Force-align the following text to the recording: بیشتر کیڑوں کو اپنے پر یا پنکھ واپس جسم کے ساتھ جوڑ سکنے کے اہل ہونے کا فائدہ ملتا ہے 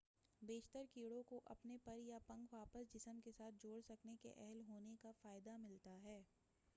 بیشتر 0.41 0.85
کیڑوں 0.93 1.21
کو 1.23 1.39
اپنے 1.45 1.77
پر 1.83 1.97
یا 1.99 2.17
پنکھ 2.27 2.53
واپس 2.53 2.93
جسم 2.93 3.19
کے 3.23 3.31
ساتھ 3.31 3.61
جوڑ 3.61 3.79
سکنے 3.87 4.15
کے 4.21 4.33
اہل 4.37 4.61
ہونے 4.69 4.95
کا 5.01 5.11
فائدہ 5.21 5.57
ملتا 5.59 5.97
ہے 6.03 6.21